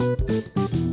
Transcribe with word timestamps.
Thank 0.00 0.74
you. 0.74 0.89